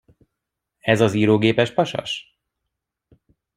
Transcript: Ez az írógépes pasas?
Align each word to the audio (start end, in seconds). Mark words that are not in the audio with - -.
Ez 0.79 1.01
az 1.01 1.13
írógépes 1.13 1.73
pasas? 1.73 2.39